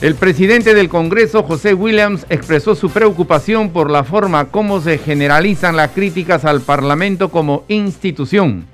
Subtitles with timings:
[0.00, 5.74] El presidente del Congreso, José Williams, expresó su preocupación por la forma como se generalizan
[5.74, 8.66] las críticas al Parlamento como institución.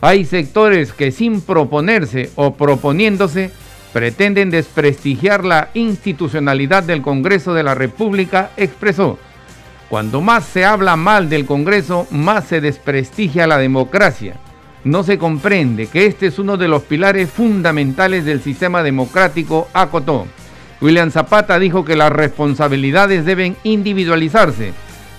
[0.00, 3.52] Hay sectores que sin proponerse o proponiéndose
[3.92, 9.16] pretenden desprestigiar la institucionalidad del Congreso de la República, expresó.
[9.88, 14.34] Cuando más se habla mal del Congreso, más se desprestigia la democracia.
[14.82, 20.26] No se comprende que este es uno de los pilares fundamentales del sistema democrático, acotó.
[20.84, 24.74] William Zapata dijo que las responsabilidades deben individualizarse.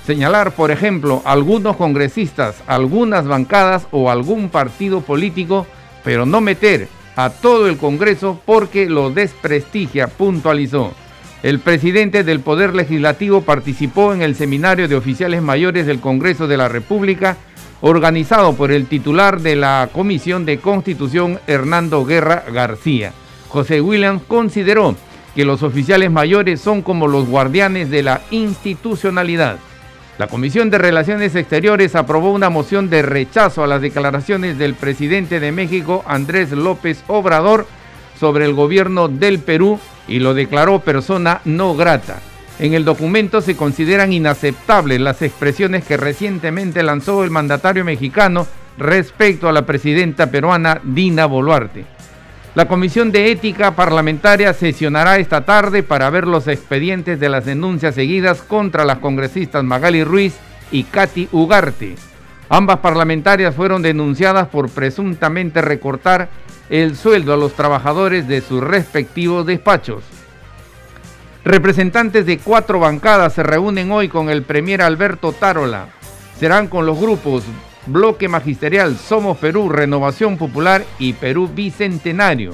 [0.05, 5.65] Señalar, por ejemplo, algunos congresistas, algunas bancadas o algún partido político,
[6.03, 10.93] pero no meter a todo el Congreso porque lo desprestigia, puntualizó.
[11.41, 16.57] El presidente del Poder Legislativo participó en el seminario de oficiales mayores del Congreso de
[16.57, 17.37] la República,
[17.81, 23.13] organizado por el titular de la Comisión de Constitución, Hernando Guerra García.
[23.49, 24.95] José Williams consideró
[25.35, 29.57] que los oficiales mayores son como los guardianes de la institucionalidad.
[30.17, 35.41] La Comisión de Relaciones Exteriores aprobó una moción de rechazo a las declaraciones del presidente
[35.41, 37.67] de México, Andrés López Obrador,
[38.17, 42.21] sobre el gobierno del Perú y lo declaró persona no grata.
[42.59, 48.47] En el documento se consideran inaceptables las expresiones que recientemente lanzó el mandatario mexicano
[48.77, 51.94] respecto a la presidenta peruana Dina Boluarte.
[52.55, 57.95] La Comisión de Ética Parlamentaria sesionará esta tarde para ver los expedientes de las denuncias
[57.95, 60.37] seguidas contra las congresistas Magali Ruiz
[60.71, 61.95] y Katy Ugarte.
[62.47, 66.29] Ambas parlamentarias fueron denunciadas por presuntamente recortar
[66.69, 70.05] el sueldo a los trabajadores de sus respectivos despachos.
[71.43, 75.87] Representantes de cuatro bancadas se reúnen hoy con el premier Alberto Tarola.
[76.39, 77.43] Serán con los grupos
[77.87, 82.51] Bloque Magisterial Somos Perú, Renovación Popular y Perú Bicentenario.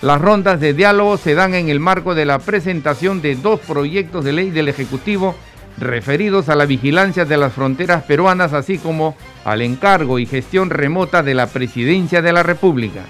[0.00, 4.24] Las rondas de diálogo se dan en el marco de la presentación de dos proyectos
[4.24, 5.36] de ley del Ejecutivo
[5.78, 11.22] referidos a la vigilancia de las fronteras peruanas, así como al encargo y gestión remota
[11.22, 13.04] de la Presidencia de la República.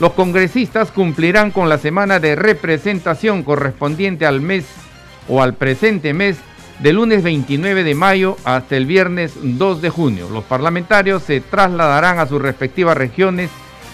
[0.00, 4.64] Los congresistas cumplirán con la semana de representación correspondiente al mes
[5.28, 6.38] o al presente mes
[6.80, 10.28] del lunes 29 de mayo hasta el viernes 2 de junio.
[10.30, 13.50] Los parlamentarios se trasladarán a sus respectivas regiones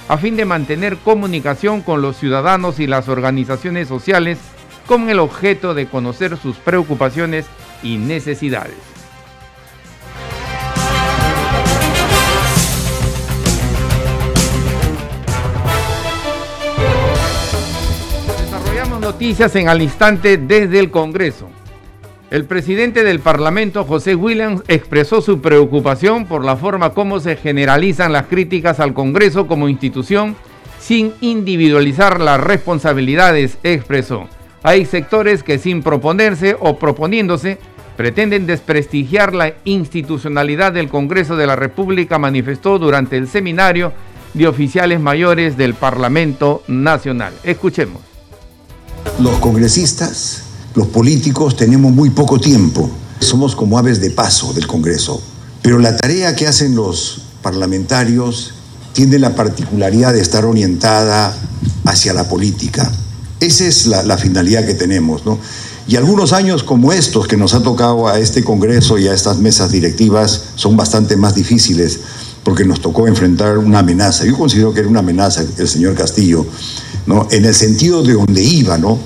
[0.08, 4.38] a fin de mantener comunicación con los ciudadanos y las organizaciones sociales
[4.86, 7.46] con el objeto de conocer sus preocupaciones
[7.82, 8.76] y necesidades.
[18.42, 21.53] Desarrollamos noticias en al instante desde el Congreso.
[22.30, 28.12] El presidente del Parlamento, José Williams, expresó su preocupación por la forma como se generalizan
[28.12, 30.34] las críticas al Congreso como institución
[30.80, 34.28] sin individualizar las responsabilidades, expresó.
[34.62, 37.58] Hay sectores que sin proponerse o proponiéndose
[37.96, 43.92] pretenden desprestigiar la institucionalidad del Congreso de la República, manifestó durante el seminario
[44.32, 47.32] de oficiales mayores del Parlamento Nacional.
[47.44, 48.02] Escuchemos.
[49.20, 50.43] Los congresistas
[50.74, 52.90] los políticos tenemos muy poco tiempo,
[53.20, 55.22] somos como aves de paso del Congreso,
[55.62, 58.54] pero la tarea que hacen los parlamentarios
[58.92, 61.36] tiene la particularidad de estar orientada
[61.84, 62.90] hacia la política.
[63.40, 65.38] Esa es la, finalidad que tenemos, ¿no?
[65.86, 69.38] Y algunos años como estos que nos ha tocado a este Congreso y a estas
[69.38, 72.00] mesas directivas son bastante más difíciles
[72.42, 74.24] porque nos tocó enfrentar una amenaza.
[74.24, 76.46] Yo considero que era una amenaza el señor Castillo,
[77.06, 77.28] ¿no?
[77.30, 78.98] En el sentido de donde iba, ¿no?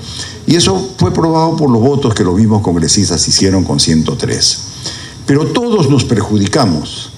[0.49, 4.57] Y eso fue probado por los votos que los mismos congresistas hicieron con 103.
[5.27, 7.11] Pero todos nos perjudicamos.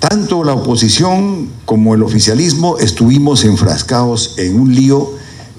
[0.00, 5.12] Tanto la oposición como el oficialismo estuvimos enfrascados en un lío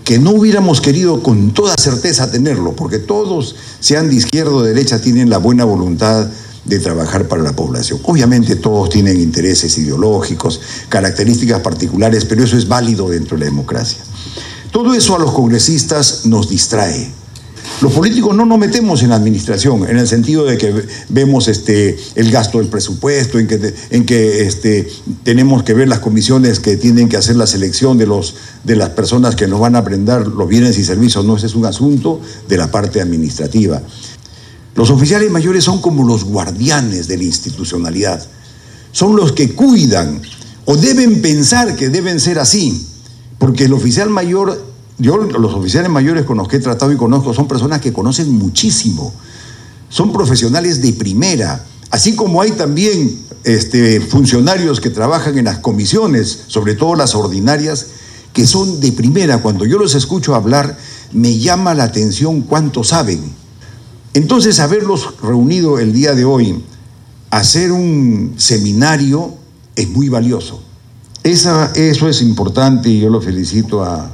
[0.04, 4.74] que no hubiéramos querido con toda certeza tenerlo, porque todos, sean de izquierda o de
[4.74, 6.28] derecha, tienen la buena voluntad
[6.66, 8.02] de trabajar para la población.
[8.04, 10.60] Obviamente todos tienen intereses ideológicos,
[10.90, 14.00] características particulares, pero eso es válido dentro de la democracia.
[14.72, 17.12] Todo eso a los congresistas nos distrae.
[17.82, 21.98] Los políticos no nos metemos en la administración, en el sentido de que vemos este,
[22.16, 23.48] el gasto del presupuesto, en
[24.06, 24.88] que, este,
[25.24, 28.90] tenemos que ver las comisiones que tienen que hacer la selección de, los, de las
[28.90, 31.26] personas que nos van a aprender los bienes y servicios.
[31.26, 33.82] No, ese es un asunto de la parte administrativa.
[34.74, 38.28] Los oficiales mayores son como los guardianes de la institucionalidad
[38.98, 40.22] son los que cuidan
[40.66, 42.84] o deben pensar que deben ser así,
[43.38, 44.62] porque el oficial mayor,
[44.98, 48.32] yo los oficiales mayores con los que he tratado y conozco son personas que conocen
[48.32, 49.14] muchísimo,
[49.90, 56.46] son profesionales de primera, así como hay también este, funcionarios que trabajan en las comisiones,
[56.48, 57.88] sobre todo las ordinarias,
[58.34, 59.42] que son de primera.
[59.42, 60.78] Cuando yo los escucho hablar,
[61.14, 63.22] me llama la atención cuánto saben.
[64.14, 66.64] Entonces, haberlos reunido el día de hoy,
[67.30, 69.34] hacer un seminario,
[69.76, 70.67] es muy valioso.
[71.28, 74.10] Esa, eso es importante y yo lo felicito a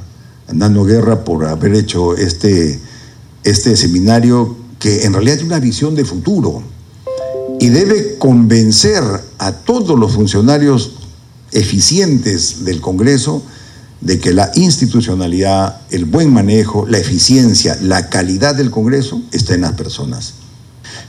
[0.52, 2.80] Nando Guerra por haber hecho este,
[3.44, 6.64] este seminario que en realidad tiene una visión de futuro
[7.60, 9.04] y debe convencer
[9.38, 10.94] a todos los funcionarios
[11.52, 13.44] eficientes del Congreso
[14.00, 19.60] de que la institucionalidad, el buen manejo, la eficiencia, la calidad del Congreso está en
[19.60, 20.34] las personas.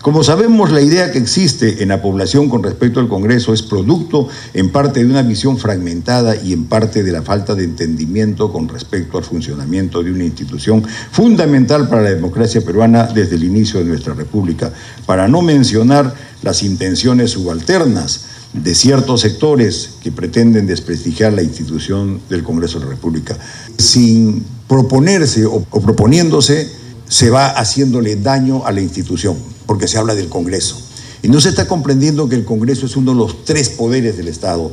[0.05, 4.27] Como sabemos, la idea que existe en la población con respecto al Congreso es producto
[4.53, 8.69] en parte de una visión fragmentada y en parte de la falta de entendimiento con
[8.69, 13.87] respecto al funcionamiento de una institución fundamental para la democracia peruana desde el inicio de
[13.87, 14.71] nuestra República,
[15.07, 16.13] para no mencionar
[16.43, 22.91] las intenciones subalternas de ciertos sectores que pretenden desprestigiar la institución del Congreso de la
[22.91, 23.35] República.
[23.75, 30.29] Sin proponerse o, proponiéndose, se va haciéndole daño a la institución porque se habla del
[30.29, 30.81] Congreso.
[31.21, 34.27] Y no se está comprendiendo que el Congreso es uno de los tres poderes del
[34.27, 34.71] Estado.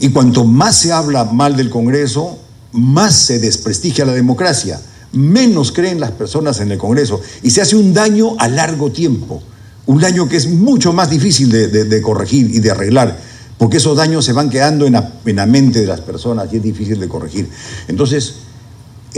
[0.00, 2.38] Y cuanto más se habla mal del Congreso,
[2.72, 4.80] más se desprestigia la democracia,
[5.12, 9.42] menos creen las personas en el Congreso y se hace un daño a largo tiempo,
[9.86, 13.18] un daño que es mucho más difícil de, corregir y de arreglar,
[13.56, 16.56] porque esos daños se van quedando en la, en la mente de las personas y
[16.56, 17.48] es difícil de corregir.
[17.88, 18.34] Entonces,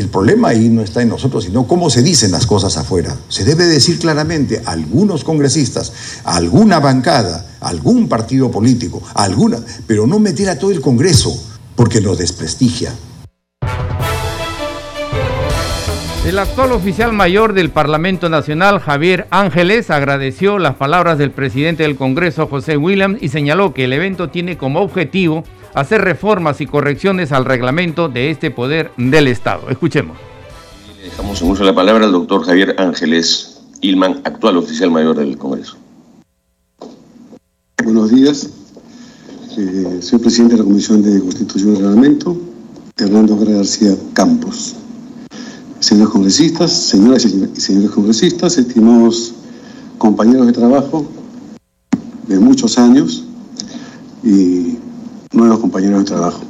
[0.00, 3.17] el problema ahí no está en nosotros, sino cómo se dicen las cosas afuera.
[3.29, 5.93] Se debe decir claramente a algunos congresistas,
[6.25, 10.81] a alguna bancada, a algún partido político, a alguna, pero no meter a todo el
[10.81, 11.37] Congreso,
[11.75, 12.93] porque lo desprestigia.
[16.27, 21.97] El actual oficial mayor del Parlamento Nacional, Javier Ángeles, agradeció las palabras del presidente del
[21.97, 25.44] Congreso, José Williams, y señaló que el evento tiene como objetivo
[25.75, 29.69] hacer reformas y correcciones al reglamento de este poder del Estado.
[29.70, 30.17] Escuchemos.
[30.97, 35.37] Le dejamos en uso la palabra al doctor Javier Ángeles Ilman, actual oficial mayor del
[35.38, 35.76] Congreso.
[37.85, 38.50] Buenos días.
[39.56, 42.37] Eh, soy presidente de la Comisión de Constitución y Reglamento,
[42.97, 44.76] Hernando García Campos.
[45.81, 49.35] Señores congresistas, señoras y señores congresistas, estimados
[49.99, 51.06] compañeros de trabajo
[52.26, 53.25] de muchos años
[54.23, 54.78] y
[55.33, 56.41] nuevos compañeros de trabajo.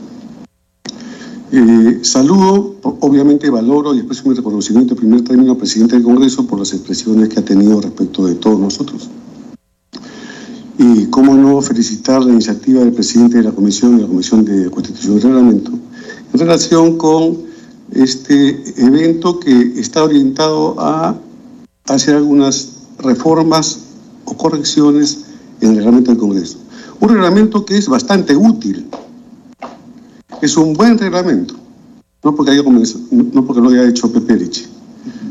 [1.51, 6.47] Eh, saludo, obviamente valoro y expreso mi reconocimiento en primer término al presidente del Congreso
[6.47, 9.09] por las expresiones que ha tenido respecto de todos nosotros.
[10.79, 14.71] Y cómo no felicitar la iniciativa del presidente de la Comisión, de la Comisión de
[14.71, 15.73] Constitución y Reglamento,
[16.33, 17.39] en relación con
[17.93, 21.17] este evento que está orientado a
[21.87, 23.81] hacer algunas reformas
[24.27, 25.25] o correcciones
[25.63, 26.59] en el reglamento del Congreso.
[27.01, 28.89] Un reglamento que es bastante útil.
[30.43, 31.55] Es un buen reglamento.
[32.25, 34.67] No porque, haya no porque lo haya hecho Pepe Riche.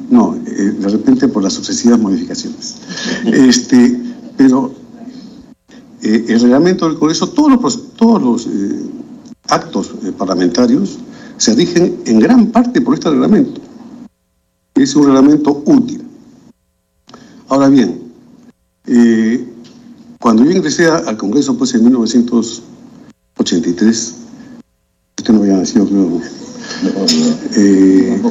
[0.09, 2.75] No, eh, de repente por las sucesivas modificaciones.
[3.25, 3.99] Este,
[4.37, 4.73] pero
[6.01, 8.85] eh, el reglamento del Congreso, todos los, todos los eh,
[9.49, 10.97] actos parlamentarios
[11.37, 13.59] se rigen en gran parte por este reglamento.
[14.75, 16.03] Es un reglamento útil.
[17.49, 18.01] Ahora bien,
[20.27, 24.15] cuando yo ingresé al Congreso, pues en 1983,
[25.19, 26.19] usted no había nacido, creo.
[27.55, 28.21] Eh,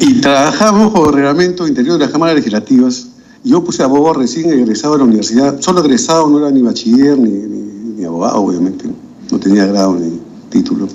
[0.00, 3.06] y trabajamos por el reglamento interior de las cámaras legislativas.
[3.44, 7.30] Yo puse abogado recién egresado de la universidad, solo egresado, no era ni bachiller ni,
[7.30, 8.86] ni, abogado, obviamente,
[9.30, 10.18] no tenía grado ni
[10.50, 10.88] título.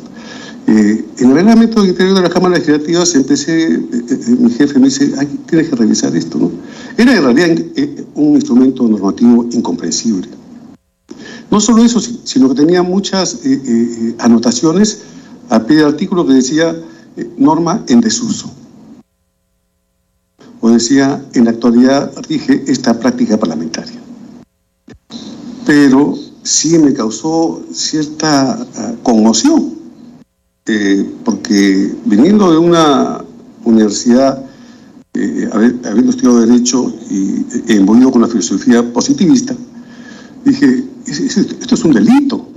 [0.65, 3.79] Eh, en el reglamento interior de las cámaras legislativas empecé, eh,
[4.39, 6.51] mi jefe me dice, Ay, tienes que revisar esto, ¿no?
[6.97, 10.27] Era en realidad eh, un instrumento normativo incomprensible.
[11.49, 15.01] No solo eso, sino que tenía muchas eh, eh, anotaciones
[15.49, 16.75] al pie del artículo que decía
[17.37, 18.51] norma en desuso.
[20.61, 23.99] O decía, en la actualidad rige esta práctica parlamentaria.
[25.65, 29.73] Pero sí me causó cierta ah, conmoción,
[31.23, 33.23] porque viniendo de una
[33.65, 34.43] universidad
[35.15, 39.55] eh, habiendo estudiado Derecho y eh, envolvido con la filosofía positivista,
[40.43, 42.47] dije, esto es un delito.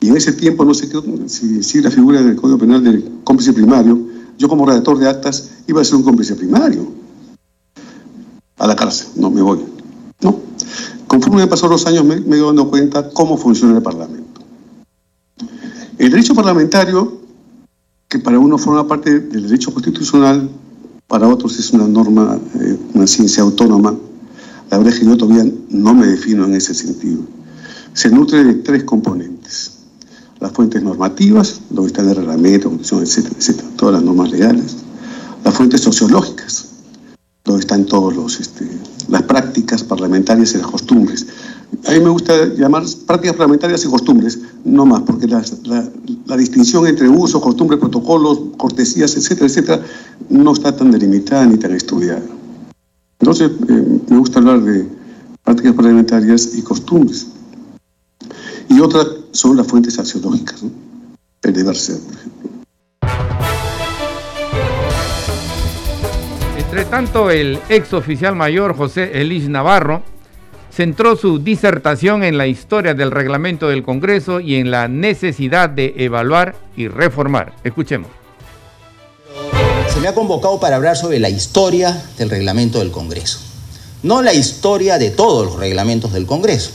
[0.00, 0.90] Y en ese tiempo, no sé
[1.26, 4.00] si, si la figura del Código Penal del cómplice primario,
[4.36, 6.90] yo como redactor de actas iba a ser un cómplice primario.
[8.58, 9.60] A la cárcel, no me voy.
[10.20, 10.40] No.
[11.06, 14.21] conforme han pasado los años me, me he dando cuenta cómo funciona el Parlamento.
[15.98, 17.20] El derecho parlamentario,
[18.08, 20.48] que para uno forma parte del derecho constitucional,
[21.06, 23.94] para otros es una norma, eh, una ciencia autónoma.
[24.70, 27.20] La verdad es que yo todavía no me defino en ese sentido.
[27.92, 29.72] Se nutre de tres componentes.
[30.40, 34.76] Las fuentes normativas, donde están el reglamento, etcétera, etcétera, todas las normas legales.
[35.44, 36.68] Las fuentes sociológicas,
[37.44, 38.66] donde están todas este,
[39.08, 41.26] las prácticas parlamentarias y las costumbres.
[41.86, 45.42] A mí me gusta llamar prácticas parlamentarias y costumbres, no más, porque la,
[46.26, 49.82] la, distinción entre uso, costumbres, protocolos, cortesías, etcétera, etcétera,
[50.28, 52.22] no está tan delimitada ni tan estudiada.
[53.18, 54.86] Entonces, eh, me gusta hablar de
[55.42, 57.26] prácticas parlamentarias y costumbres.
[58.68, 60.70] Y otra son las fuentes axiológicas, ¿no?
[61.74, 62.50] ser, por ejemplo.
[66.58, 70.11] Entre tanto, el ex oficial mayor José Elis Navarro
[70.74, 75.94] centró su disertación en la historia del reglamento del Congreso y en la necesidad de
[75.98, 77.54] evaluar y reformar.
[77.62, 78.08] Escuchemos.
[79.92, 83.40] Se me ha convocado para hablar sobre la historia del reglamento del Congreso,
[84.02, 86.70] no la historia de todos los reglamentos del Congreso.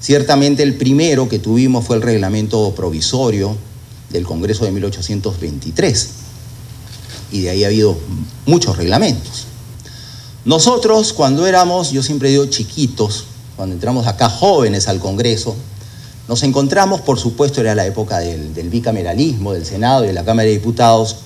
[0.00, 3.56] Ciertamente el primero que tuvimos fue el reglamento provisorio
[4.08, 6.10] del Congreso de 1823
[7.32, 7.96] y de ahí ha habido
[8.46, 9.49] muchos reglamentos.
[10.44, 13.24] Nosotros cuando éramos, yo siempre digo chiquitos,
[13.56, 15.54] cuando entramos acá jóvenes al Congreso,
[16.28, 20.46] nos encontramos, por supuesto, era la época del, bicameralismo, del Senado y de la Cámara
[20.46, 21.16] de Diputados,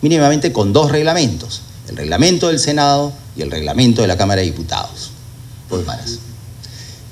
[0.00, 4.46] mínimamente con dos reglamentos, el reglamento del Senado y el reglamento de la Cámara de
[4.46, 5.10] Diputados.
[5.68, 5.84] Por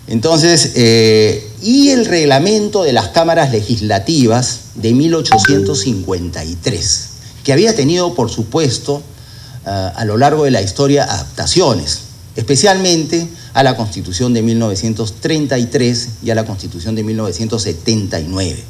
[0.07, 7.09] Entonces, eh, y el reglamento de las cámaras legislativas de 1853,
[7.45, 9.03] que había tenido, por supuesto,
[9.65, 12.01] a lo largo de la historia adaptaciones,
[12.37, 18.65] especialmente a la Constitución de 1933 y a la Constitución de 1979.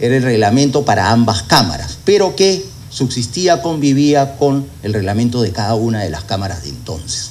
[0.00, 5.74] Era el reglamento para ambas cámaras, pero que subsistía, convivía con el reglamento de cada
[5.74, 7.30] una de las cámaras de entonces.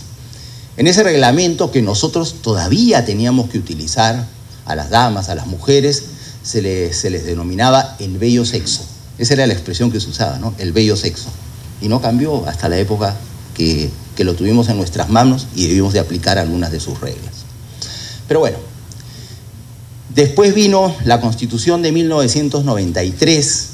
[0.78, 4.26] En ese reglamento que nosotros todavía teníamos que utilizar
[4.66, 6.04] a las damas, a las mujeres,
[6.44, 8.84] se les, se les denominaba el bello sexo.
[9.18, 10.56] Esa era la expresión que se usaba, ¿no?
[10.58, 11.30] El bello sexo
[11.82, 13.16] y no cambió hasta la época
[13.56, 17.34] que, lo tuvimos en nuestras manos y debimos de aplicar algunas de sus reglas.
[18.28, 18.60] Pero bueno,
[20.14, 23.68] después vino la constitución de 1993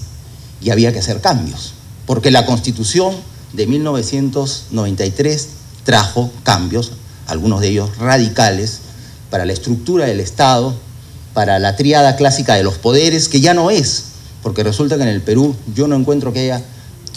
[0.62, 1.74] y había que hacer cambios,
[2.06, 3.14] porque la constitución
[3.52, 5.48] de 1993
[5.84, 6.94] trajo cambios,
[7.28, 8.80] algunos de ellos radicales,
[9.30, 10.74] para la estructura del Estado,
[11.34, 14.06] para la triada clásica de los poderes, que ya no es,
[14.42, 16.64] porque resulta que en el Perú yo no encuentro que haya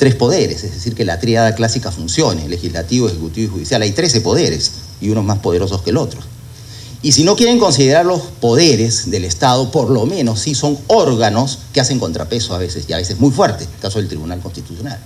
[0.01, 3.83] tres poderes, es decir, que la tríada clásica funcione, legislativo, ejecutivo y judicial.
[3.83, 6.19] Hay 13 poderes y unos más poderosos que el otro.
[7.03, 11.59] Y si no quieren considerar los poderes del Estado, por lo menos sí son órganos
[11.75, 14.99] que hacen contrapeso a veces, y a veces muy fuerte, el caso del Tribunal Constitucional.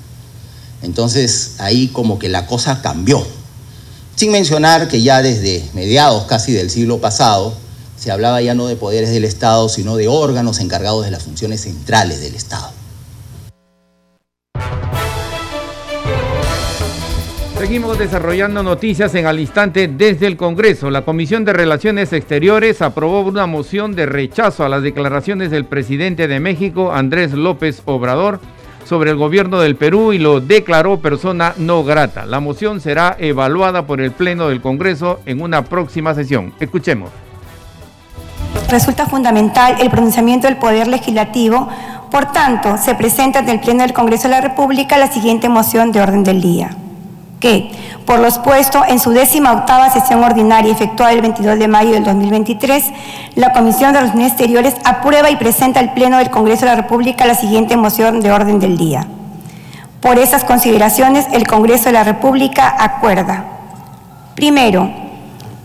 [0.83, 3.27] Entonces ahí como que la cosa cambió.
[4.15, 7.53] Sin mencionar que ya desde mediados casi del siglo pasado
[7.99, 11.63] se hablaba ya no de poderes del Estado, sino de órganos encargados de las funciones
[11.63, 12.84] centrales del Estado.
[17.65, 20.91] Seguimos desarrollando noticias en al instante desde el Congreso.
[20.91, 26.29] La Comisión de Relaciones Exteriores aprobó una moción de rechazo a las declaraciones del presidente
[26.29, 28.39] de México, Andrés López Obrador,
[28.85, 32.27] sobre el gobierno del Perú y lo declaró persona no grata.
[32.27, 36.53] La moción será evaluada por el Pleno del Congreso en una próxima sesión.
[36.61, 37.09] Escuchemos.
[38.69, 41.67] Resulta fundamental el pronunciamiento del Poder Legislativo.
[42.11, 45.93] Por tanto, se presenta ante el Pleno del Congreso de la República la siguiente moción
[45.93, 46.77] de orden del día
[47.45, 47.71] que,
[48.07, 52.03] por lo expuesto en su décima octava sesión ordinaria efectuada el 22 de mayo del
[52.03, 52.91] 2023,
[53.35, 57.27] la Comisión de Relaciones Exteriores aprueba y presenta al Pleno del Congreso de la República
[57.27, 59.07] la siguiente moción de orden del día.
[60.01, 63.45] Por esas consideraciones, el Congreso de la República acuerda.
[64.35, 64.91] Primero,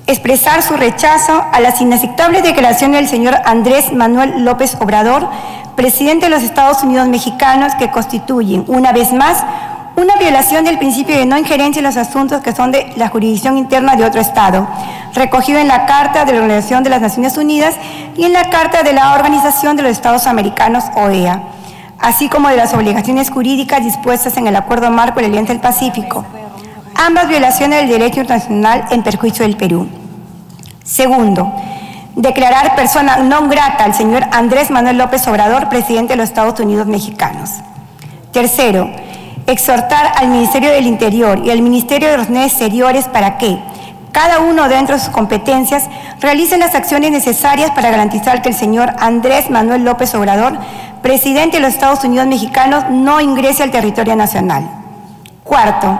[0.06, 5.30] expresar su rechazo a las inaceptables declaraciones del señor Andrés Manuel López Obrador,
[5.78, 9.46] presidente de los Estados Unidos mexicanos, que constituyen, una vez más,
[10.00, 13.58] una violación del principio de no injerencia en los asuntos que son de la jurisdicción
[13.58, 14.66] interna de otro Estado,
[15.14, 17.76] recogido en la Carta de la Organización de las Naciones Unidas
[18.16, 21.44] y en la Carta de la Organización de los Estados Americanos, OEA,
[22.00, 25.62] así como de las obligaciones jurídicas dispuestas en el Acuerdo Marco de la Alianza del
[25.62, 26.24] Pacífico,
[26.96, 29.90] ambas violaciones del derecho internacional en perjuicio del Perú.
[30.86, 31.54] Segundo,
[32.16, 36.88] declarar persona no grata al señor Andrés Manuel López Obrador, presidente de los Estados Unidos
[36.88, 37.50] mexicanos.
[38.32, 38.90] Tercero,
[39.52, 43.60] exhortar al Ministerio del Interior y al Ministerio de Relaciones Exteriores para que,
[44.12, 45.88] cada uno dentro de sus competencias,
[46.20, 50.58] realicen las acciones necesarias para garantizar que el señor Andrés Manuel López Obrador,
[51.02, 54.70] presidente de los Estados Unidos mexicanos, no ingrese al territorio nacional.
[55.44, 56.00] Cuarto,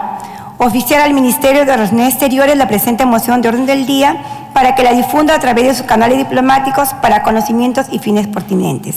[0.58, 4.16] oficiar al Ministerio de Relaciones Exteriores la presente moción de orden del día
[4.52, 8.96] para que la difunda a través de sus canales diplomáticos para conocimientos y fines pertinentes.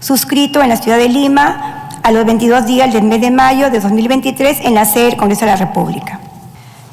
[0.00, 3.80] Suscrito en la ciudad de Lima a los 22 días del mes de mayo de
[3.80, 6.20] 2023 en la sede del Congreso de la República.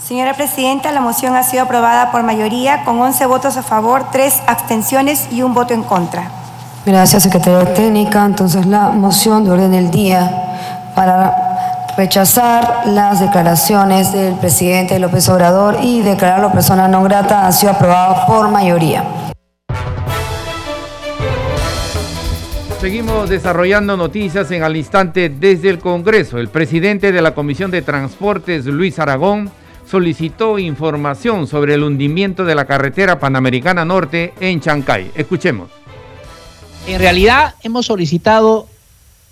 [0.03, 4.43] Señora Presidenta, la moción ha sido aprobada por mayoría con 11 votos a favor, 3
[4.47, 6.31] abstenciones y un voto en contra.
[6.85, 8.23] Gracias, Secretaria Técnica.
[8.23, 15.79] Entonces, la moción de orden del día para rechazar las declaraciones del presidente López Obrador
[15.81, 19.03] y declararlo persona no grata ha sido aprobada por mayoría.
[22.79, 26.37] Seguimos desarrollando noticias en al instante desde el Congreso.
[26.37, 29.49] El presidente de la Comisión de Transportes, Luis Aragón,
[29.89, 35.09] solicitó información sobre el hundimiento de la carretera Panamericana Norte en Chancay.
[35.15, 35.69] Escuchemos.
[36.85, 38.67] En realidad hemos solicitado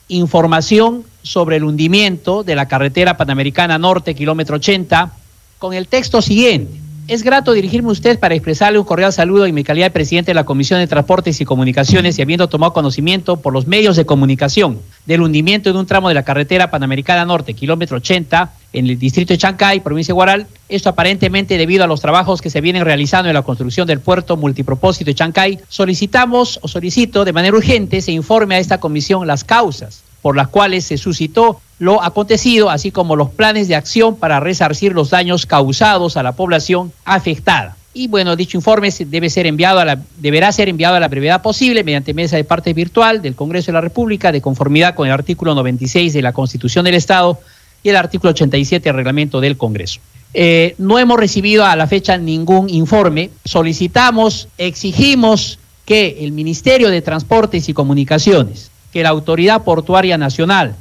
[0.08, 5.12] información sobre el hundimiento de la carretera Panamericana Norte, kilómetro 80,
[5.60, 6.85] con el texto siguiente.
[7.08, 10.32] Es grato dirigirme a usted para expresarle un cordial saludo en mi calidad de presidente
[10.32, 14.08] de la Comisión de Transportes y Comunicaciones y habiendo tomado conocimiento por los medios de
[14.08, 18.98] comunicación del hundimiento de un tramo de la carretera Panamericana Norte, kilómetro 80, en el
[18.98, 20.48] distrito de Chancay, provincia de Guaral.
[20.68, 24.36] Esto aparentemente debido a los trabajos que se vienen realizando en la construcción del puerto
[24.36, 25.60] multipropósito de Chancay.
[25.70, 30.48] Solicitamos o solicito de manera urgente se informe a esta comisión las causas por las
[30.48, 35.46] cuales se suscitó lo acontecido, así como los planes de acción para resarcir los daños
[35.46, 37.75] causados a la población afectada.
[37.94, 41.84] Y bueno, dicho informe debe ser enviado a deberá ser enviado a la brevedad posible
[41.84, 45.55] mediante mesa de parte virtual del Congreso de la República, de conformidad con el artículo
[45.55, 47.39] 96 de la Constitución del Estado
[47.84, 50.01] y el artículo 87 del reglamento del Congreso.
[50.34, 53.29] Eh, no hemos recibido a la fecha ningún informe.
[53.46, 60.74] Solicitamos, exigimos que el Ministerio de Transportes y Comunicaciones que la Autoridad Portuaria Nacional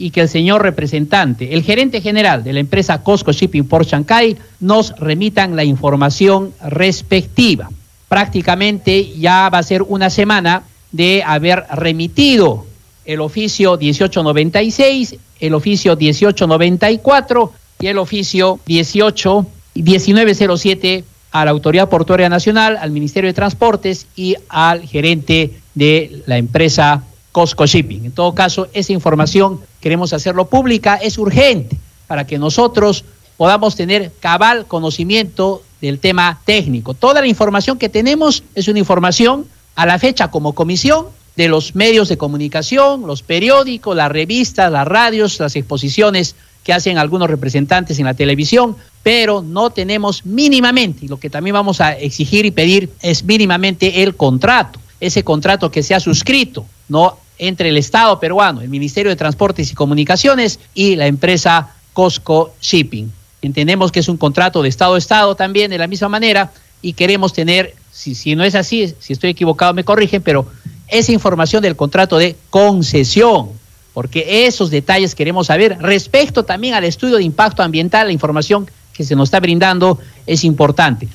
[0.00, 4.36] y que el señor representante, el gerente general de la empresa Costco Shipping por Chancay,
[4.58, 7.70] nos remitan la información respectiva.
[8.08, 12.66] Prácticamente ya va a ser una semana de haber remitido
[13.04, 22.28] el oficio 1896, el oficio 1894 y el oficio 18 1907 a la Autoridad Portuaria
[22.28, 28.06] Nacional, al Ministerio de Transportes y al gerente de la empresa Costco Shipping.
[28.06, 33.04] En todo caso, esa información queremos hacerlo pública, es urgente para que nosotros
[33.36, 36.94] podamos tener cabal conocimiento del tema técnico.
[36.94, 41.74] Toda la información que tenemos es una información a la fecha como comisión de los
[41.74, 47.98] medios de comunicación, los periódicos, las revistas, las radios, las exposiciones que hacen algunos representantes
[47.98, 52.50] en la televisión, pero no tenemos mínimamente, y lo que también vamos a exigir y
[52.50, 57.16] pedir es mínimamente el contrato, ese contrato que se ha suscrito ¿no?
[57.40, 63.10] Entre el Estado peruano, el Ministerio de Transportes y Comunicaciones y la empresa Costco Shipping.
[63.40, 66.92] Entendemos que es un contrato de Estado a Estado también de la misma manera y
[66.92, 70.46] queremos tener, si, si no es así, si estoy equivocado me corrigen, pero
[70.86, 73.48] esa información del contrato de concesión,
[73.94, 79.02] porque esos detalles queremos saber respecto también al estudio de impacto ambiental, la información que
[79.02, 81.08] se nos está brindando es importante.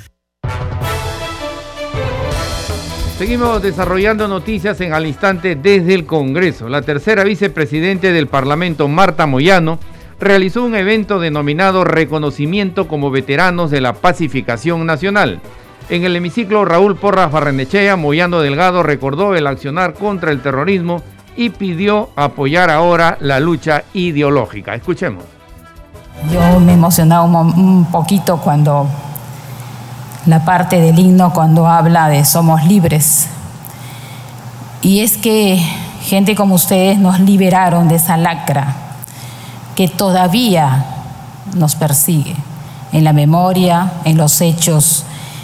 [3.17, 6.67] Seguimos desarrollando noticias en al instante desde el Congreso.
[6.67, 9.79] La tercera vicepresidente del Parlamento, Marta Moyano,
[10.19, 15.39] realizó un evento denominado Reconocimiento como Veteranos de la Pacificación Nacional.
[15.89, 21.01] En el hemiciclo, Raúl Porras Barrenechea, Moyano Delgado, recordó el accionar contra el terrorismo
[21.37, 24.75] y pidió apoyar ahora la lucha ideológica.
[24.75, 25.23] Escuchemos.
[26.33, 28.89] Yo me emocionaba un poquito cuando
[30.25, 33.27] la parte del himno cuando habla de somos libres.
[34.81, 35.59] Y es que
[36.03, 38.75] gente como ustedes nos liberaron de esa lacra
[39.75, 40.85] que todavía
[41.55, 42.35] nos persigue
[42.91, 45.03] en la memoria, en los hechos,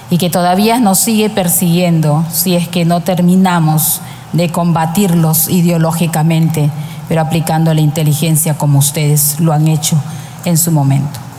[0.10, 4.02] y que todavía nos sigue persiguiendo si es que no terminamos
[4.34, 6.70] de combatirlos ideológicamente,
[7.08, 9.98] pero aplicando la inteligencia como ustedes lo han hecho
[10.46, 11.31] en su momento.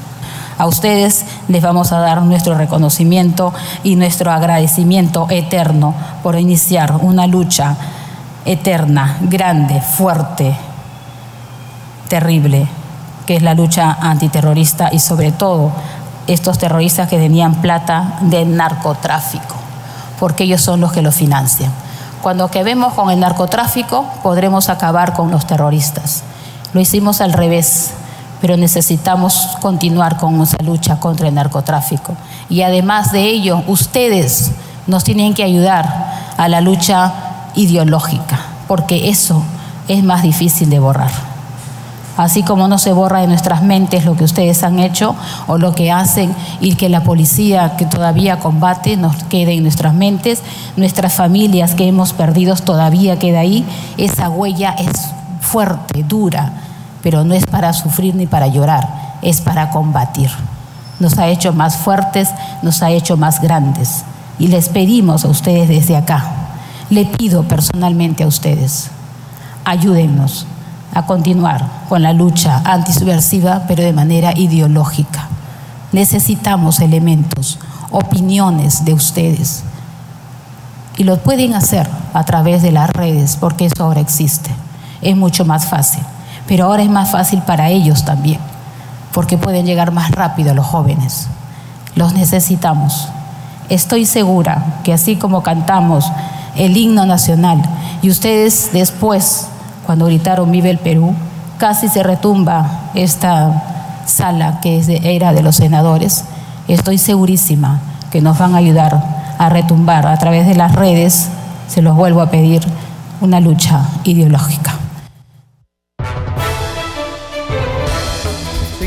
[0.62, 7.26] A ustedes les vamos a dar nuestro reconocimiento y nuestro agradecimiento eterno por iniciar una
[7.26, 7.74] lucha
[8.44, 10.56] eterna, grande, fuerte,
[12.06, 12.68] terrible,
[13.26, 15.72] que es la lucha antiterrorista y sobre todo
[16.28, 19.56] estos terroristas que tenían plata del narcotráfico,
[20.20, 21.72] porque ellos son los que lo financian.
[22.22, 26.22] Cuando acabemos con el narcotráfico, podremos acabar con los terroristas.
[26.72, 27.94] Lo hicimos al revés
[28.42, 32.14] pero necesitamos continuar con nuestra lucha contra el narcotráfico.
[32.50, 34.50] Y además de ello, ustedes
[34.86, 37.14] nos tienen que ayudar a la lucha
[37.54, 39.42] ideológica, porque eso
[39.88, 41.32] es más difícil de borrar
[42.16, 45.14] así como no se borra de nuestras mentes lo que ustedes han hecho
[45.46, 49.94] o lo que hacen y que la policía que todavía combate nos quede en nuestras
[49.94, 50.42] mentes,
[50.76, 53.64] nuestras familias que hemos perdido todavía queda ahí,
[53.96, 56.52] esa huella es fuerte, dura,
[57.02, 60.30] pero no es para sufrir ni para llorar, es para combatir.
[61.00, 62.28] Nos ha hecho más fuertes,
[62.62, 64.04] nos ha hecho más grandes
[64.38, 66.24] y les pedimos a ustedes desde acá,
[66.90, 68.90] le pido personalmente a ustedes,
[69.64, 70.46] ayúdennos
[70.94, 75.28] a continuar con la lucha antisubversiva, pero de manera ideológica.
[75.92, 77.58] Necesitamos elementos,
[77.90, 79.64] opiniones de ustedes.
[80.98, 84.50] Y lo pueden hacer a través de las redes, porque eso ahora existe.
[85.00, 86.02] Es mucho más fácil.
[86.52, 88.38] Pero ahora es más fácil para ellos también,
[89.14, 91.28] porque pueden llegar más rápido a los jóvenes.
[91.94, 93.08] Los necesitamos.
[93.70, 96.12] Estoy segura que así como cantamos
[96.54, 97.62] el himno nacional
[98.02, 99.46] y ustedes después
[99.86, 101.14] cuando gritaron Vive el Perú,
[101.56, 106.26] casi se retumba esta sala que era de los senadores.
[106.68, 109.02] Estoy segurísima que nos van a ayudar
[109.38, 111.28] a retumbar a través de las redes,
[111.66, 112.60] se los vuelvo a pedir,
[113.22, 114.71] una lucha ideológica.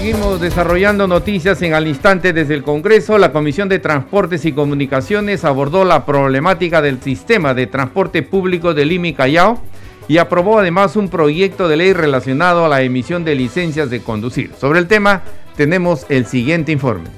[0.05, 3.17] Seguimos desarrollando noticias en al instante desde el Congreso.
[3.17, 8.85] La Comisión de Transportes y Comunicaciones abordó la problemática del sistema de transporte público de
[8.85, 9.59] Lima y Callao
[10.07, 14.51] y aprobó además un proyecto de ley relacionado a la emisión de licencias de conducir.
[14.59, 15.23] Sobre el tema
[15.55, 17.09] tenemos el siguiente informe.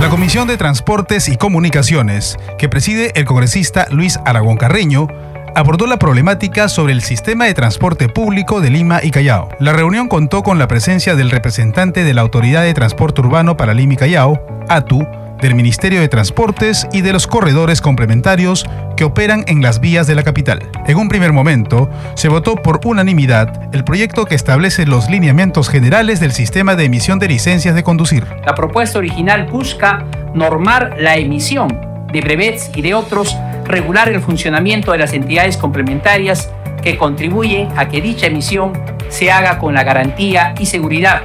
[0.00, 5.06] La Comisión de Transportes y Comunicaciones, que preside el congresista Luis Aragón Carreño,
[5.54, 9.48] abordó la problemática sobre el sistema de transporte público de Lima y Callao.
[9.60, 13.74] La reunión contó con la presencia del representante de la Autoridad de Transporte Urbano para
[13.74, 15.06] Lima y Callao, ATU,
[15.40, 20.14] del Ministerio de Transportes y de los corredores complementarios que operan en las vías de
[20.14, 20.68] la capital.
[20.86, 26.20] En un primer momento, se votó por unanimidad el proyecto que establece los lineamientos generales
[26.20, 28.26] del sistema de emisión de licencias de conducir.
[28.44, 31.80] La propuesta original busca normar la emisión
[32.12, 33.36] de brevets y de otros,
[33.68, 36.50] regular el funcionamiento de las entidades complementarias
[36.82, 38.72] que contribuyen a que dicha emisión
[39.08, 41.22] se haga con la garantía y seguridad,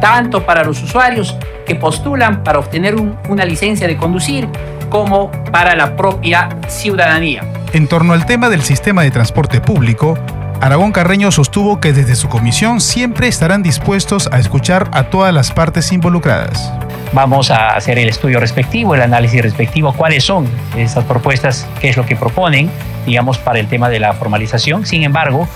[0.00, 2.96] tanto para los usuarios que postulan para obtener
[3.28, 4.48] una licencia de conducir
[4.88, 7.44] como para la propia ciudadanía.
[7.72, 10.18] En torno al tema del sistema de transporte público,
[10.60, 15.50] Aragón Carreño sostuvo que desde su comisión siempre estarán dispuestos a escuchar a todas las
[15.50, 16.72] partes involucradas.
[17.12, 21.96] Vamos a hacer el estudio respectivo, el análisis respectivo, cuáles son esas propuestas, qué es
[21.98, 22.70] lo que proponen,
[23.04, 24.86] digamos, para el tema de la formalización.
[24.86, 25.46] Sin embargo,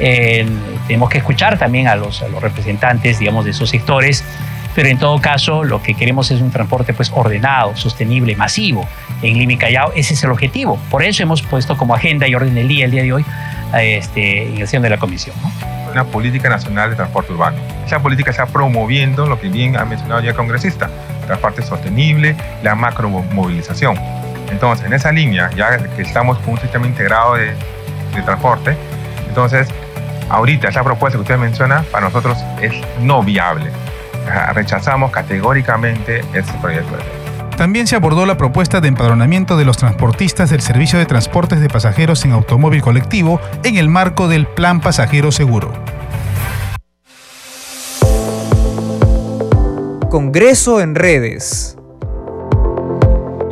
[0.00, 0.44] eh,
[0.88, 4.24] tenemos que escuchar también a los, a los representantes, digamos, de esos sectores
[4.74, 8.86] pero en todo caso lo que queremos es un transporte pues ordenado, sostenible, masivo
[9.22, 9.92] en Lima y Callao.
[9.94, 10.78] Ese es el objetivo.
[10.90, 13.24] Por eso hemos puesto como agenda y orden del día el día de hoy
[13.78, 15.36] este, en sesión de la comisión.
[15.90, 17.56] Una política nacional de transporte urbano.
[17.86, 20.90] Esa política está promoviendo lo que bien ha mencionado ya el congresista,
[21.26, 22.34] transporte sostenible,
[22.64, 23.96] la macromovilización.
[24.50, 27.54] Entonces, en esa línea, ya que estamos con un sistema integrado de,
[28.14, 28.76] de transporte,
[29.28, 29.68] entonces,
[30.28, 33.70] ahorita esa propuesta que usted menciona para nosotros es no viable
[34.52, 36.96] rechazamos categóricamente este proyecto
[37.56, 41.68] También se abordó la propuesta de empadronamiento de los transportistas del servicio de transportes de
[41.68, 45.72] pasajeros en automóvil colectivo en el marco del Plan Pasajero Seguro.
[50.10, 51.76] Congreso en redes.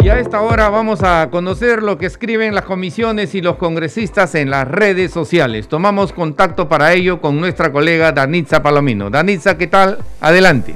[0.03, 4.35] Y a esta hora vamos a conocer lo que escriben las comisiones y los congresistas
[4.35, 5.69] en las redes sociales.
[5.69, 9.11] Tomamos contacto para ello con nuestra colega Danitza Palomino.
[9.11, 9.99] Danitza, ¿qué tal?
[10.21, 10.75] Adelante.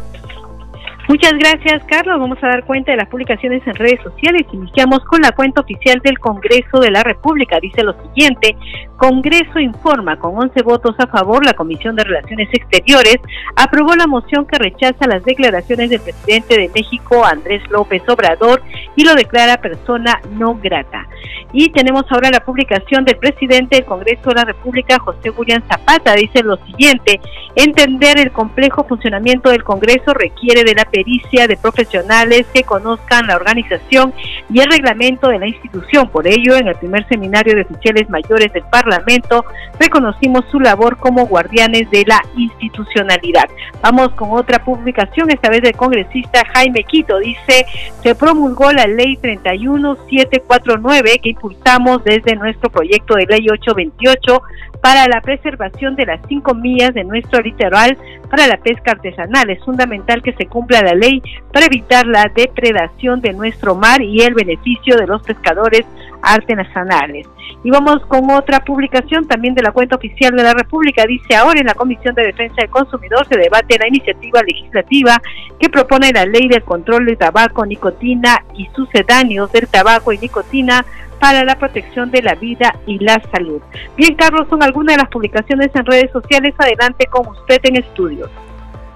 [1.09, 2.19] Muchas gracias, Carlos.
[2.19, 4.43] Vamos a dar cuenta de las publicaciones en redes sociales.
[4.53, 7.61] Iniciamos con la cuenta oficial del Congreso de la República.
[7.61, 8.57] Dice lo siguiente,
[8.97, 13.19] Congreso informa, con 11 votos a favor, la Comisión de Relaciones Exteriores
[13.55, 18.63] aprobó la moción que rechaza las declaraciones del presidente de México, Andrés López Obrador,
[18.97, 21.07] y lo declara persona no grata.
[21.53, 26.15] Y tenemos ahora la publicación del presidente del Congreso de la República, José William Zapata.
[26.15, 27.21] Dice lo siguiente,
[27.55, 33.37] entender el complejo funcionamiento del Congreso requiere de la pericia de profesionales que conozcan la
[33.37, 34.15] organización
[34.49, 36.09] y el reglamento de la institución.
[36.09, 39.45] Por ello, en el primer seminario de oficiales mayores del Parlamento,
[39.79, 43.45] reconocimos su labor como guardianes de la institucionalidad.
[43.83, 47.19] Vamos con otra publicación, esta vez del congresista Jaime Quito.
[47.19, 47.67] Dice,
[48.03, 54.43] se promulgó la ley 31749 que impulsamos desde nuestro proyecto de ley 828
[54.87, 57.99] para la preservación de las cinco millas de nuestro litoral
[58.31, 59.51] para la pesca artesanal.
[59.51, 61.21] Es fundamental que se cumpla la ley
[61.53, 65.85] para evitar la depredación de nuestro mar y el beneficio de los pescadores
[66.23, 67.27] artesanales.
[67.65, 71.05] Y vamos con otra publicación también de la cuenta oficial de la República.
[71.05, 75.21] Dice ahora en la Comisión de Defensa del Consumidor se debate la iniciativa legislativa
[75.59, 80.87] que propone la ley del control de tabaco, nicotina y sucedáneos del tabaco y nicotina
[81.21, 83.61] para la protección de la vida y la salud.
[83.97, 86.55] Bien, Carlos, son algunas de las publicaciones en redes sociales.
[86.59, 88.31] Adelante con usted en estudios.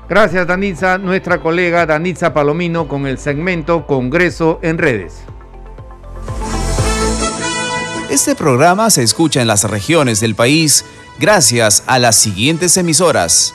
[0.09, 0.98] Gracias, Danitza.
[0.98, 5.24] Nuestra colega Danitza Palomino con el segmento Congreso en redes.
[8.11, 10.85] Este programa se escucha en las regiones del país
[11.20, 13.54] gracias a las siguientes emisoras.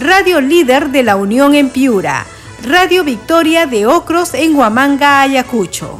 [0.00, 2.24] Radio Líder de la Unión en Piura,
[2.64, 5.98] Radio Victoria de Ocros en Huamanga, Ayacucho.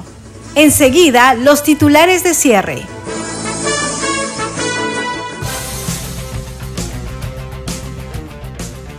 [0.55, 2.83] Enseguida, los titulares de cierre.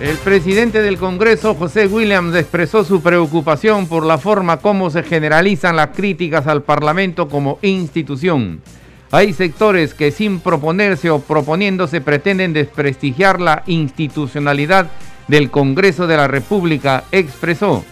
[0.02, 5.78] El presidente del Congreso, José Williams, expresó su preocupación por la forma como se generalizan
[5.78, 8.62] las críticas al Parlamento como institución.
[9.12, 14.88] Hay sectores que sin proponerse o proponiéndose pretenden desprestigiar la institucionalidad
[15.28, 17.84] del Congreso de la República, expresó.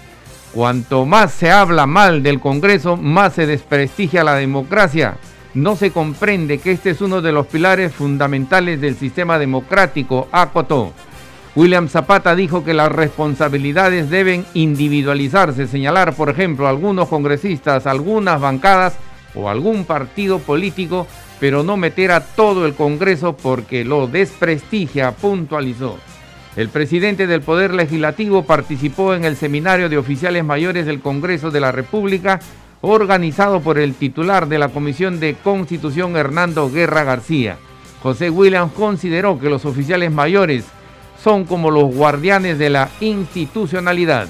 [0.53, 5.17] Cuanto más se habla mal del Congreso, más se desprestigia la democracia.
[5.55, 10.93] No se comprende que este es uno de los pilares fundamentales del sistema democrático, acotó.
[11.55, 18.93] William Zapata dijo que las responsabilidades deben individualizarse, señalar, por ejemplo, algunos congresistas, algunas bancadas
[19.37, 21.07] o algún partido político,
[21.39, 25.97] pero no meter a todo el Congreso porque lo desprestigia, puntualizó.
[26.55, 31.59] El presidente del Poder Legislativo participó en el seminario de oficiales mayores del Congreso de
[31.59, 32.39] la República,
[32.81, 37.57] organizado por el titular de la Comisión de Constitución, Hernando Guerra García.
[38.01, 40.65] José Williams consideró que los oficiales mayores
[41.23, 44.27] son como los guardianes de la institucionalidad.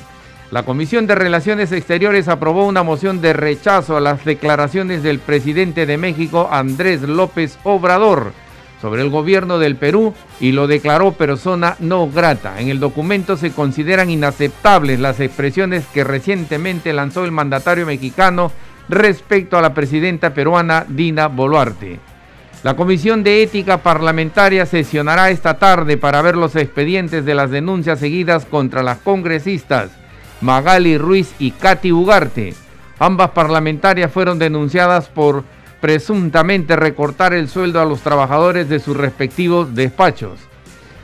[0.49, 5.85] La Comisión de Relaciones Exteriores aprobó una moción de rechazo a las declaraciones del presidente
[5.85, 8.31] de México, Andrés López Obrador,
[8.81, 12.61] sobre el gobierno del Perú y lo declaró persona no grata.
[12.61, 18.49] En el documento se consideran inaceptables las expresiones que recientemente lanzó el mandatario mexicano
[18.87, 21.99] respecto a la presidenta peruana Dina Boluarte.
[22.63, 27.99] La Comisión de Ética Parlamentaria sesionará esta tarde para ver los expedientes de las denuncias
[27.99, 29.91] seguidas contra las congresistas
[30.41, 32.53] Magali Ruiz y Katy Ugarte.
[32.99, 35.43] Ambas parlamentarias fueron denunciadas por
[35.81, 40.39] presuntamente recortar el sueldo a los trabajadores de sus respectivos despachos.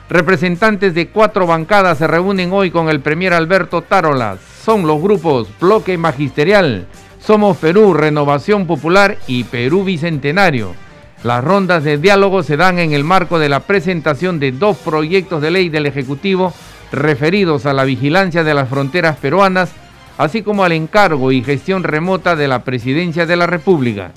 [0.08, 4.38] Representantes de cuatro bancadas se reúnen hoy con el premier Alberto Tarolas.
[4.62, 6.86] Son los grupos Bloque Magisterial,
[7.20, 10.74] Somos Perú, Renovación Popular y Perú Bicentenario.
[11.22, 15.40] Las rondas de diálogo se dan en el marco de la presentación de dos proyectos
[15.40, 16.52] de ley del Ejecutivo
[16.94, 19.72] referidos a la vigilancia de las fronteras peruanas,
[20.18, 24.12] así como al encargo y gestión remota de la Presidencia de la República.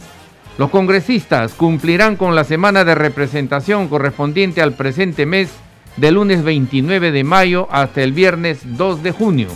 [0.57, 5.51] Los congresistas cumplirán con la semana de representación correspondiente al presente mes
[5.97, 9.49] del lunes 29 de mayo hasta el viernes 2 de junio.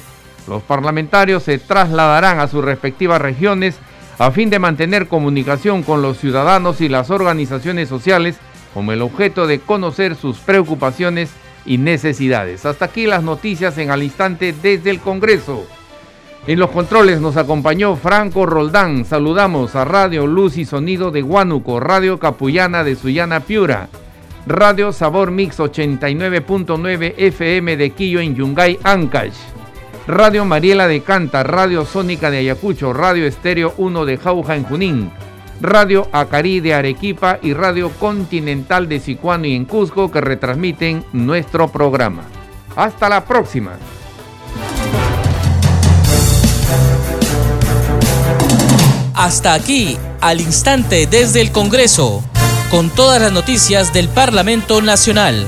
[0.48, 3.78] Los parlamentarios se trasladarán a sus respectivas regiones
[4.20, 8.38] a fin de mantener comunicación con los ciudadanos y las organizaciones sociales
[8.74, 11.32] con el objeto de conocer sus preocupaciones
[11.66, 12.66] y necesidades.
[12.66, 15.66] Hasta aquí las noticias en al instante desde el Congreso.
[16.48, 19.06] En los controles nos acompañó Franco Roldán.
[19.06, 23.90] Saludamos a Radio Luz y Sonido de Huánuco, Radio Capullana de Sullana Piura,
[24.48, 29.36] Radio Sabor Mix 89.9 FM de Quillo en Yungay, Ancash.
[30.08, 35.12] Radio Mariela de Canta, Radio Sónica de Ayacucho, Radio Estéreo 1 de Jauja en Junín,
[35.62, 41.68] Radio Acarí de Arequipa y Radio Continental de Sicuano y en Cusco que retransmiten nuestro
[41.68, 42.24] programa.
[42.76, 43.74] Hasta la próxima.
[49.14, 52.24] Hasta aquí, al instante desde el Congreso,
[52.72, 55.46] con todas las noticias del Parlamento Nacional.